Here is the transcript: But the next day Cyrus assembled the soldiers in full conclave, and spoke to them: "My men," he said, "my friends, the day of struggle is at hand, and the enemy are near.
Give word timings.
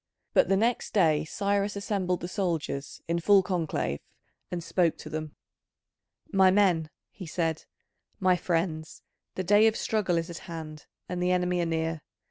But 0.33 0.49
the 0.49 0.57
next 0.57 0.95
day 0.95 1.25
Cyrus 1.25 1.75
assembled 1.75 2.21
the 2.21 2.27
soldiers 2.27 3.03
in 3.07 3.19
full 3.19 3.43
conclave, 3.43 3.99
and 4.49 4.63
spoke 4.63 4.97
to 4.97 5.11
them: 5.11 5.35
"My 6.33 6.49
men," 6.49 6.89
he 7.11 7.27
said, 7.27 7.65
"my 8.19 8.35
friends, 8.35 9.03
the 9.35 9.43
day 9.43 9.67
of 9.67 9.75
struggle 9.75 10.17
is 10.17 10.31
at 10.31 10.39
hand, 10.49 10.87
and 11.07 11.21
the 11.21 11.31
enemy 11.31 11.59
are 11.61 11.67
near. 11.67 12.01